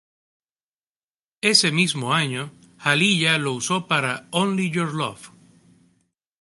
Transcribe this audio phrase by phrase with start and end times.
[1.41, 5.29] Ese mismo año, Aaliyah lo usó para "Only Your Love".